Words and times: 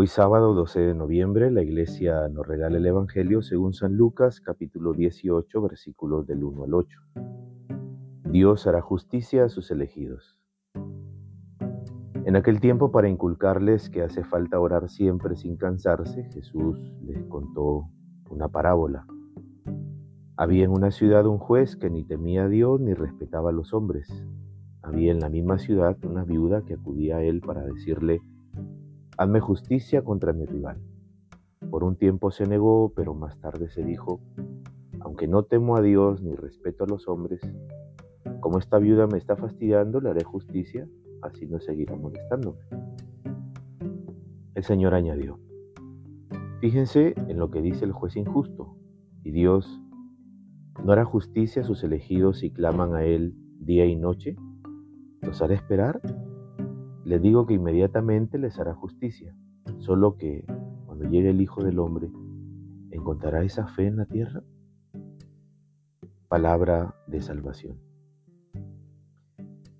Hoy 0.00 0.06
sábado 0.06 0.54
12 0.54 0.80
de 0.80 0.94
noviembre 0.94 1.50
la 1.50 1.62
iglesia 1.62 2.26
nos 2.28 2.46
regala 2.46 2.78
el 2.78 2.86
Evangelio 2.86 3.42
según 3.42 3.74
San 3.74 3.98
Lucas 3.98 4.40
capítulo 4.40 4.94
18 4.94 5.60
versículos 5.60 6.26
del 6.26 6.42
1 6.42 6.64
al 6.64 6.72
8. 6.72 7.00
Dios 8.30 8.66
hará 8.66 8.80
justicia 8.80 9.44
a 9.44 9.50
sus 9.50 9.70
elegidos. 9.70 10.38
En 12.24 12.34
aquel 12.34 12.60
tiempo 12.60 12.90
para 12.90 13.10
inculcarles 13.10 13.90
que 13.90 14.00
hace 14.00 14.24
falta 14.24 14.58
orar 14.58 14.88
siempre 14.88 15.36
sin 15.36 15.58
cansarse, 15.58 16.24
Jesús 16.32 16.80
les 17.02 17.22
contó 17.26 17.90
una 18.30 18.48
parábola. 18.48 19.04
Había 20.34 20.64
en 20.64 20.70
una 20.70 20.92
ciudad 20.92 21.26
un 21.26 21.36
juez 21.36 21.76
que 21.76 21.90
ni 21.90 22.04
temía 22.04 22.44
a 22.44 22.48
Dios 22.48 22.80
ni 22.80 22.94
respetaba 22.94 23.50
a 23.50 23.52
los 23.52 23.74
hombres. 23.74 24.08
Había 24.80 25.12
en 25.12 25.20
la 25.20 25.28
misma 25.28 25.58
ciudad 25.58 26.02
una 26.06 26.24
viuda 26.24 26.62
que 26.62 26.72
acudía 26.72 27.18
a 27.18 27.22
él 27.22 27.42
para 27.42 27.60
decirle, 27.66 28.22
Hazme 29.20 29.38
justicia 29.40 30.02
contra 30.02 30.32
mi 30.32 30.46
rival. 30.46 30.80
Por 31.68 31.84
un 31.84 31.96
tiempo 31.96 32.30
se 32.30 32.46
negó, 32.46 32.90
pero 32.96 33.12
más 33.12 33.38
tarde 33.38 33.68
se 33.68 33.84
dijo, 33.84 34.18
aunque 35.00 35.28
no 35.28 35.42
temo 35.42 35.76
a 35.76 35.82
Dios 35.82 36.22
ni 36.22 36.34
respeto 36.34 36.84
a 36.84 36.86
los 36.86 37.06
hombres, 37.06 37.42
como 38.40 38.56
esta 38.56 38.78
viuda 38.78 39.06
me 39.06 39.18
está 39.18 39.36
fastidiando, 39.36 40.00
le 40.00 40.08
haré 40.08 40.24
justicia, 40.24 40.88
así 41.20 41.46
no 41.46 41.60
seguirá 41.60 41.94
molestándome. 41.96 42.60
El 44.54 44.64
Señor 44.64 44.94
añadió, 44.94 45.38
fíjense 46.62 47.12
en 47.28 47.38
lo 47.38 47.50
que 47.50 47.60
dice 47.60 47.84
el 47.84 47.92
juez 47.92 48.16
injusto, 48.16 48.74
y 49.22 49.32
Dios 49.32 49.82
no 50.82 50.92
hará 50.92 51.04
justicia 51.04 51.60
a 51.60 51.66
sus 51.66 51.84
elegidos 51.84 52.38
si 52.38 52.52
claman 52.52 52.94
a 52.94 53.04
Él 53.04 53.34
día 53.58 53.84
y 53.84 53.96
noche. 53.96 54.36
¿Los 55.20 55.42
hará 55.42 55.52
esperar? 55.52 56.00
Les 57.10 57.20
digo 57.20 57.44
que 57.44 57.54
inmediatamente 57.54 58.38
les 58.38 58.56
hará 58.60 58.72
justicia, 58.72 59.34
solo 59.78 60.16
que 60.16 60.44
cuando 60.86 61.08
llegue 61.08 61.30
el 61.30 61.40
Hijo 61.40 61.60
del 61.64 61.80
Hombre, 61.80 62.08
¿encontrará 62.92 63.42
esa 63.42 63.66
fe 63.66 63.88
en 63.88 63.96
la 63.96 64.06
tierra? 64.06 64.44
Palabra 66.28 66.94
de 67.08 67.20
salvación. 67.20 67.80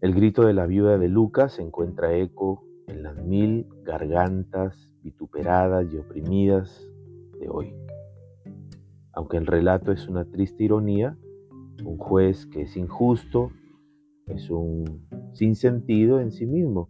El 0.00 0.14
grito 0.14 0.46
de 0.46 0.54
la 0.54 0.64
viuda 0.64 0.96
de 0.96 1.08
Lucas 1.10 1.58
encuentra 1.58 2.16
eco 2.16 2.64
en 2.86 3.02
las 3.02 3.22
mil 3.22 3.66
gargantas 3.84 4.90
vituperadas 5.02 5.86
y 5.92 5.98
oprimidas 5.98 6.88
de 7.38 7.50
hoy. 7.50 7.74
Aunque 9.12 9.36
el 9.36 9.46
relato 9.46 9.92
es 9.92 10.08
una 10.08 10.24
triste 10.24 10.64
ironía, 10.64 11.18
un 11.84 11.98
juez 11.98 12.46
que 12.46 12.62
es 12.62 12.74
injusto 12.74 13.50
es 14.28 14.48
un 14.48 15.06
sinsentido 15.34 16.20
en 16.20 16.32
sí 16.32 16.46
mismo 16.46 16.88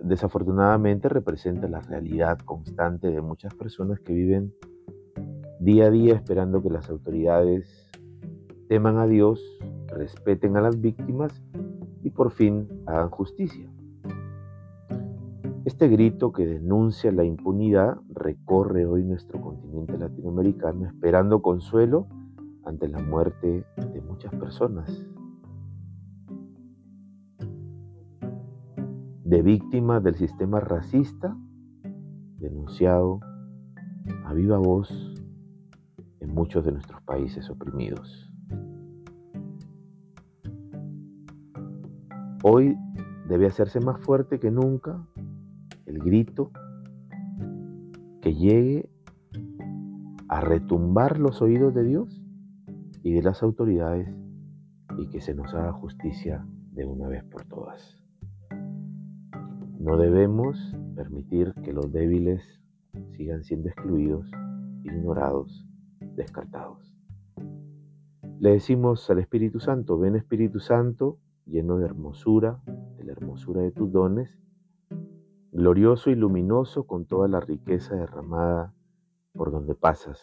desafortunadamente 0.00 1.08
representa 1.08 1.68
la 1.68 1.80
realidad 1.80 2.38
constante 2.38 3.10
de 3.10 3.20
muchas 3.20 3.54
personas 3.54 4.00
que 4.00 4.12
viven 4.12 4.54
día 5.60 5.86
a 5.86 5.90
día 5.90 6.14
esperando 6.14 6.62
que 6.62 6.70
las 6.70 6.88
autoridades 6.88 7.90
teman 8.68 8.98
a 8.98 9.06
Dios, 9.06 9.40
respeten 9.88 10.56
a 10.56 10.60
las 10.60 10.80
víctimas 10.80 11.42
y 12.02 12.10
por 12.10 12.30
fin 12.30 12.68
hagan 12.86 13.10
justicia. 13.10 13.68
Este 15.64 15.88
grito 15.88 16.32
que 16.32 16.46
denuncia 16.46 17.12
la 17.12 17.24
impunidad 17.24 17.98
recorre 18.08 18.86
hoy 18.86 19.04
nuestro 19.04 19.40
continente 19.40 19.98
latinoamericano 19.98 20.86
esperando 20.86 21.42
consuelo 21.42 22.06
ante 22.64 22.88
la 22.88 23.00
muerte 23.00 23.64
de 23.76 24.00
muchas 24.00 24.34
personas, 24.36 25.04
de 29.28 29.42
víctimas 29.42 30.02
del 30.02 30.14
sistema 30.14 30.58
racista 30.58 31.36
denunciado 32.38 33.20
a 34.24 34.32
viva 34.32 34.56
voz 34.56 34.90
en 36.20 36.32
muchos 36.32 36.64
de 36.64 36.72
nuestros 36.72 37.02
países 37.02 37.50
oprimidos. 37.50 38.32
Hoy 42.42 42.74
debe 43.28 43.48
hacerse 43.48 43.80
más 43.80 44.00
fuerte 44.00 44.40
que 44.40 44.50
nunca 44.50 45.06
el 45.84 45.98
grito 45.98 46.50
que 48.22 48.32
llegue 48.34 48.88
a 50.28 50.40
retumbar 50.40 51.18
los 51.18 51.42
oídos 51.42 51.74
de 51.74 51.84
Dios 51.84 52.24
y 53.02 53.12
de 53.12 53.22
las 53.22 53.42
autoridades 53.42 54.08
y 54.96 55.10
que 55.10 55.20
se 55.20 55.34
nos 55.34 55.52
haga 55.52 55.72
justicia 55.72 56.46
de 56.72 56.86
una 56.86 57.08
vez 57.08 57.24
por 57.24 57.44
todas. 57.44 58.07
No 59.88 59.96
debemos 59.96 60.76
permitir 60.94 61.54
que 61.64 61.72
los 61.72 61.90
débiles 61.90 62.42
sigan 63.16 63.42
siendo 63.42 63.70
excluidos, 63.70 64.30
ignorados, 64.84 65.66
descartados. 66.14 66.94
Le 68.38 68.50
decimos 68.50 69.08
al 69.08 69.20
Espíritu 69.20 69.60
Santo, 69.60 69.98
ven 69.98 70.14
Espíritu 70.14 70.60
Santo, 70.60 71.16
lleno 71.46 71.78
de 71.78 71.86
hermosura, 71.86 72.60
de 72.98 73.04
la 73.04 73.12
hermosura 73.12 73.62
de 73.62 73.70
tus 73.70 73.90
dones, 73.90 74.38
glorioso 75.52 76.10
y 76.10 76.16
luminoso 76.16 76.86
con 76.86 77.06
toda 77.06 77.26
la 77.26 77.40
riqueza 77.40 77.96
derramada 77.96 78.74
por 79.32 79.50
donde 79.50 79.74
pasas. 79.74 80.20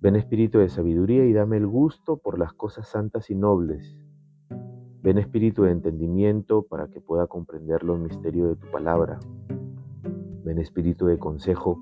Ven 0.00 0.14
Espíritu 0.14 0.60
de 0.60 0.68
sabiduría 0.68 1.24
y 1.24 1.32
dame 1.32 1.56
el 1.56 1.66
gusto 1.66 2.18
por 2.18 2.38
las 2.38 2.52
cosas 2.52 2.86
santas 2.86 3.30
y 3.30 3.34
nobles 3.34 3.98
Ven 5.00 5.18
espíritu 5.18 5.62
de 5.62 5.70
entendimiento 5.70 6.62
para 6.62 6.88
que 6.88 7.00
pueda 7.00 7.28
comprender 7.28 7.84
los 7.84 8.00
misterios 8.00 8.48
de 8.48 8.56
tu 8.56 8.70
palabra. 8.70 9.20
Ven 10.44 10.58
espíritu 10.58 11.06
de 11.06 11.18
consejo 11.18 11.80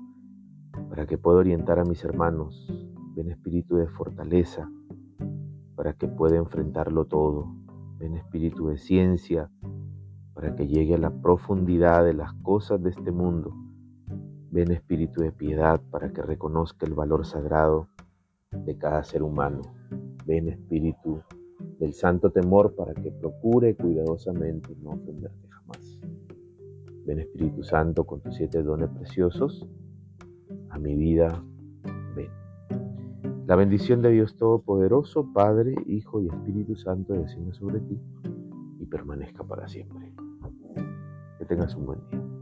para 0.89 1.07
que 1.07 1.17
pueda 1.17 1.39
orientar 1.39 1.79
a 1.79 1.83
mis 1.83 2.03
hermanos. 2.03 2.67
Ven 3.15 3.31
espíritu 3.31 3.77
de 3.77 3.87
fortaleza 3.87 4.69
para 5.75 5.93
que 5.93 6.07
pueda 6.07 6.37
enfrentarlo 6.37 7.05
todo. 7.05 7.47
Ven 7.97 8.15
espíritu 8.15 8.67
de 8.67 8.77
ciencia 8.77 9.49
para 10.35 10.55
que 10.55 10.67
llegue 10.67 10.93
a 10.93 10.99
la 10.99 11.09
profundidad 11.09 12.05
de 12.05 12.13
las 12.13 12.33
cosas 12.43 12.83
de 12.83 12.91
este 12.91 13.11
mundo. 13.11 13.51
Ven 14.51 14.71
espíritu 14.71 15.21
de 15.21 15.31
piedad 15.31 15.81
para 15.89 16.13
que 16.13 16.21
reconozca 16.21 16.85
el 16.85 16.93
valor 16.93 17.25
sagrado 17.25 17.87
de 18.51 18.77
cada 18.77 19.03
ser 19.03 19.23
humano. 19.23 19.63
Ven 20.27 20.49
espíritu 20.49 21.23
del 21.79 21.93
santo 21.93 22.31
temor 22.31 22.75
para 22.75 22.93
que 22.93 23.11
procure 23.11 23.75
cuidadosamente 23.75 24.75
no 24.81 24.91
ofenderte 24.91 25.47
jamás. 25.49 26.01
Ven 27.05 27.19
Espíritu 27.19 27.63
Santo 27.63 28.05
con 28.05 28.21
tus 28.21 28.35
siete 28.35 28.61
dones 28.63 28.89
preciosos 28.89 29.67
a 30.69 30.79
mi 30.79 30.95
vida, 30.95 31.43
ven. 32.15 32.29
La 33.47 33.55
bendición 33.55 34.01
de 34.01 34.11
Dios 34.11 34.35
Todopoderoso, 34.35 35.31
Padre, 35.33 35.75
Hijo 35.87 36.21
y 36.21 36.27
Espíritu 36.27 36.75
Santo 36.75 37.13
descienda 37.13 37.53
sobre 37.53 37.79
ti 37.79 37.99
y 38.79 38.85
permanezca 38.85 39.43
para 39.43 39.67
siempre. 39.67 40.13
Que 41.39 41.45
tengas 41.45 41.75
un 41.75 41.85
buen 41.85 41.99
día. 42.11 42.36